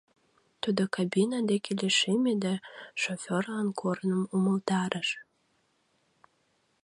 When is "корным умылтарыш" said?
3.79-5.09